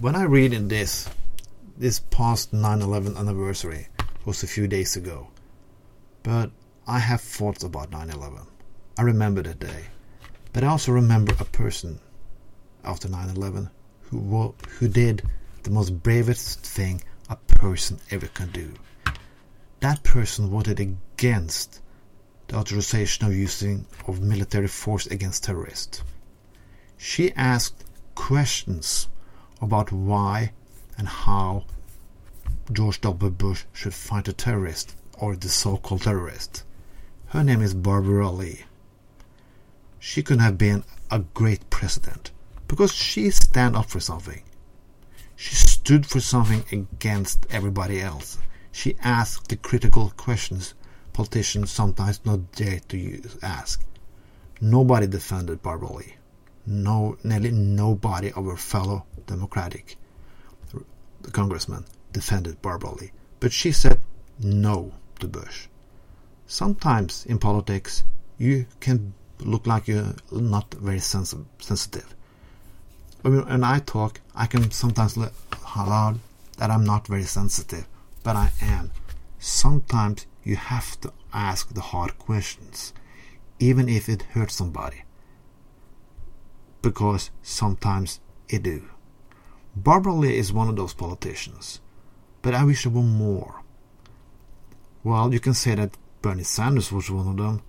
[0.00, 1.10] when I read in this,
[1.76, 3.88] this past 9/11 anniversary
[4.24, 5.28] was a few days ago,
[6.22, 6.50] but
[6.86, 8.46] I have thoughts about 9/11.
[8.96, 9.84] I remember that day,
[10.54, 12.00] but I also remember a person
[12.82, 13.68] after 9/11
[14.04, 15.28] who who did
[15.64, 18.72] the most bravest thing a person ever can do.
[19.80, 21.80] That person voted against
[22.48, 26.02] the authorization of using of military force against terrorists.
[26.96, 29.08] She asked questions
[29.60, 30.52] about why
[30.96, 31.64] and how
[32.72, 33.30] George W.
[33.30, 36.64] Bush should fight a terrorist or the so-called terrorist.
[37.26, 38.64] Her name is Barbara Lee.
[39.98, 42.30] She could have been a great president
[42.68, 44.42] because she stand up for something.
[45.36, 48.38] She stood for something against everybody else.
[48.72, 50.74] She asked the critical questions
[51.12, 53.84] politicians sometimes not dare to use, ask.
[54.60, 56.14] Nobody defended Barbara Lee.
[56.70, 59.98] No, nearly nobody of her fellow Democratic
[61.22, 64.00] the congressman defended Barbara Lee, but she said
[64.38, 65.66] no to Bush.
[66.46, 68.04] Sometimes in politics,
[68.38, 72.14] you can look like you're not very sens- sensitive.
[73.22, 75.32] When I talk, I can sometimes let
[75.76, 76.16] out
[76.56, 77.86] that I'm not very sensitive,
[78.22, 78.90] but I am.
[79.38, 82.92] Sometimes you have to ask the hard questions,
[83.58, 85.02] even if it hurts somebody.
[86.82, 88.88] Because sometimes it do.
[89.76, 91.80] Barbara Lee is one of those politicians,
[92.42, 93.62] but I wish there were more.
[95.04, 97.62] Well, you can say that Bernie Sanders was one of them,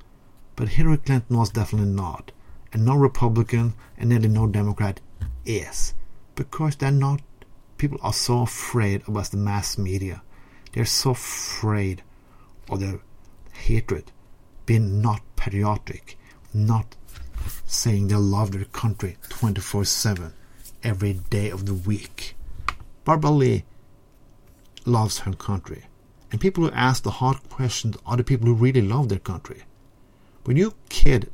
[0.56, 2.32] but Hillary Clinton was definitely not,
[2.74, 5.00] and no Republican and nearly no Democrat
[5.46, 5.94] is,
[6.36, 7.22] because they're not.
[7.78, 10.22] People are so afraid about the mass media.
[10.74, 12.04] They're so afraid
[12.70, 13.00] of their
[13.54, 14.12] hatred,
[14.66, 16.18] being not patriotic,
[16.54, 16.96] not
[17.72, 20.34] saying they love their country 24 7
[20.84, 22.36] every day of the week.
[23.06, 23.64] Barbara Lee
[24.86, 25.86] loves her country.
[26.32, 29.64] And people who ask the hard questions are the people who really love their country.
[30.44, 31.32] When you kid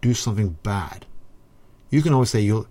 [0.00, 1.06] do something bad,
[1.90, 2.66] you can always say your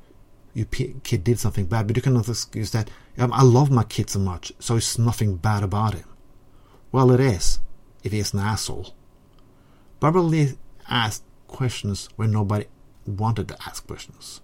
[0.53, 2.89] your kid did something bad, but you cannot excuse that
[3.19, 6.07] um, I love my kid so much, so it's nothing bad about him.
[6.91, 7.59] Well, it is
[8.03, 8.95] if he's an asshole.
[9.99, 10.57] Barbara Lee
[10.89, 12.66] asked questions where nobody
[13.07, 14.41] wanted to ask questions.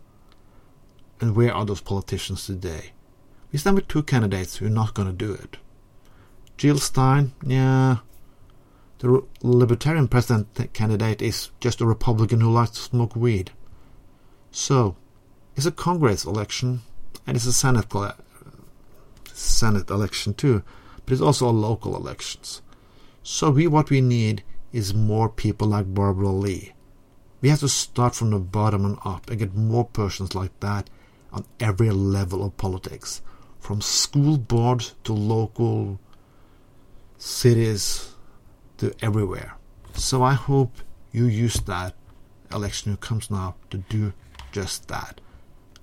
[1.20, 2.92] And where are those politicians today?
[3.52, 5.58] We stand with two candidates who are not going to do it.
[6.58, 7.98] Jill Stein, yeah,
[9.00, 13.52] the Libertarian president candidate is just a Republican who likes to smoke weed.
[14.52, 14.96] So,
[15.56, 16.82] it's a Congress election,
[17.28, 17.88] and it's a Senate
[19.34, 20.64] Senate election too,
[21.06, 22.62] but it's also a local elections.
[23.24, 26.74] So we what we need is more people like Barbara Lee.
[27.44, 30.90] We have to start from the bottom and up and get more persons like that
[31.34, 33.22] on every level of politics,
[33.60, 36.00] from school boards to local
[37.18, 38.16] cities
[38.78, 39.56] to everywhere.
[39.94, 40.78] So I hope
[41.12, 41.96] you use that
[42.50, 44.14] election who comes now to do
[44.54, 45.20] just that.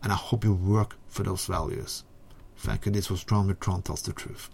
[0.02, 2.04] And I hope you work for those values.
[2.56, 2.92] Thank you.
[2.92, 4.48] This was Trond with Tells the Truth.